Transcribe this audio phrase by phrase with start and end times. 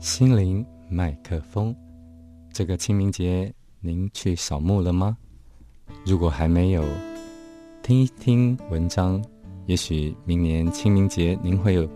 [0.00, 1.76] 心灵麦克风，
[2.54, 5.14] 这个清明节您去扫墓了吗？
[6.06, 6.82] 如果还没有，
[7.82, 9.22] 听一听文章，
[9.66, 11.86] 也许明年清明节您会有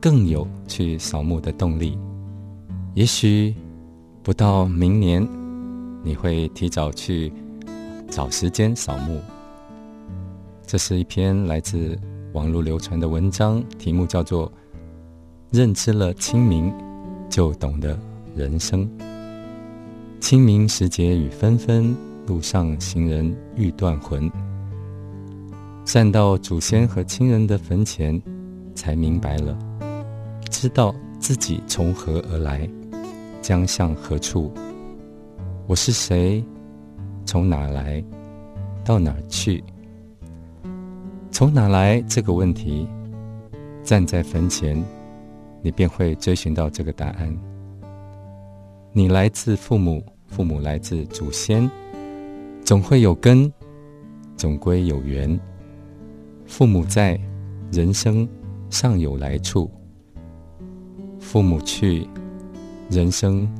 [0.00, 1.96] 更有去扫墓的动力。
[2.94, 3.54] 也许
[4.24, 5.24] 不到明年，
[6.02, 7.32] 你会提早去
[8.10, 9.20] 找时间扫墓。
[10.66, 11.96] 这是一篇来自
[12.32, 14.50] 网络流传的文章，题目叫做
[15.52, 16.68] 《认知了清明》。
[17.28, 17.98] 就懂得
[18.34, 18.88] 人生。
[20.20, 21.94] 清明时节雨纷纷，
[22.26, 24.30] 路上行人欲断魂。
[25.84, 28.20] 站到祖先和亲人的坟前，
[28.74, 29.58] 才明白了，
[30.50, 32.68] 知道自己从何而来，
[33.42, 34.50] 将向何处。
[35.66, 36.42] 我是谁？
[37.26, 38.02] 从哪来？
[38.84, 39.62] 到哪去？
[41.30, 42.88] 从哪来这个问题，
[43.82, 44.82] 站在坟前。
[45.64, 47.34] 你便会追寻到这个答案。
[48.92, 51.68] 你来自父母，父母来自祖先，
[52.62, 53.50] 总会有根，
[54.36, 55.40] 总归有缘。
[56.44, 57.18] 父母在，
[57.72, 58.28] 人生
[58.68, 59.66] 尚有来处；
[61.18, 62.06] 父母去，
[62.90, 63.50] 人生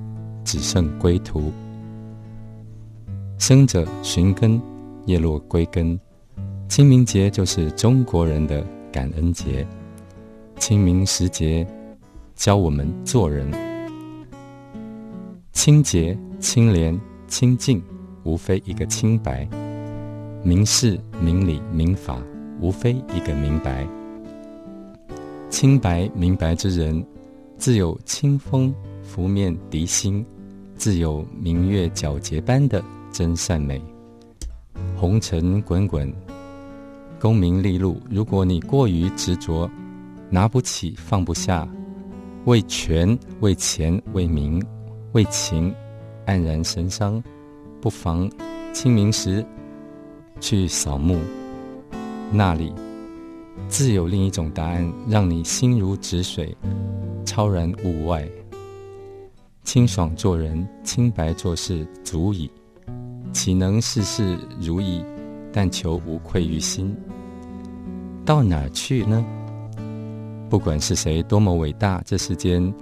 [0.45, 1.51] 只剩归途。
[3.39, 4.61] 生者寻根，
[5.07, 5.99] 叶落归根。
[6.69, 9.67] 清明节就是中国人的感恩节。
[10.59, 11.67] 清明时节。
[12.37, 13.51] 教我们做人，
[15.53, 17.83] 清洁、清廉、清净，
[18.25, 19.47] 无非一个清白；
[20.43, 22.19] 明事、明理、明法，
[22.61, 23.87] 无非一个明白。
[25.49, 27.03] 清白明白之人，
[27.57, 30.27] 自有清风拂面涤心，
[30.77, 32.83] 自有明月皎洁般的
[33.13, 33.81] 真善美。
[34.97, 36.13] 红尘滚滚，
[37.20, 39.70] 功名利禄，如果你过于执着，
[40.29, 41.67] 拿不起，放不下。
[42.47, 44.63] 为权、为钱、为名、
[45.13, 45.75] 为情，
[46.27, 47.23] 黯然神伤，
[47.81, 48.31] 不妨
[48.75, 49.45] 清明时
[50.41, 51.19] 去扫墓，
[52.31, 52.71] 那里
[53.67, 56.55] 自有另一种答案，让你心如止水，
[57.25, 58.29] 超然物外。
[59.63, 62.51] 清爽做人，清白做事，足矣。
[63.33, 65.03] 岂能事事如意，
[65.51, 66.95] 但求无愧于心？
[68.23, 69.25] 到哪去呢？
[70.49, 72.73] 不管是谁多么伟大，这世间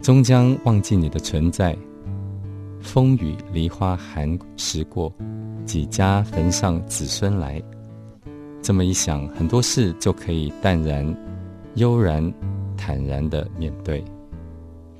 [0.00, 1.76] 终将忘记你的存在。
[2.80, 5.12] 风雨梨花寒时过，
[5.64, 7.60] 几家坟上子孙来。
[8.62, 11.04] 这么一想，很多事就可以淡然、
[11.74, 12.32] 悠然、
[12.76, 14.04] 坦然的面对。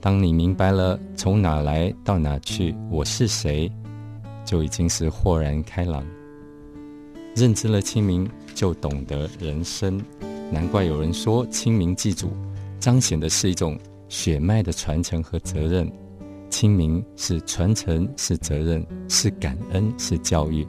[0.01, 3.71] 当你明白了从哪来到哪去，我是谁，
[4.45, 6.05] 就已经是豁然开朗。
[7.37, 10.01] 认知了清明，就懂得人生。
[10.51, 12.31] 难怪有人说清明祭祖，
[12.79, 15.91] 彰显的是一种血脉的传承和责任。
[16.49, 20.67] 清明是传承，是责任，是感恩，是教育，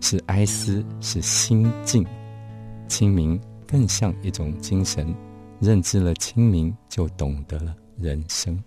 [0.00, 2.04] 是哀思，是心境。
[2.88, 5.14] 清明更像一种精神，
[5.60, 8.60] 认知了清明，就懂得了人生。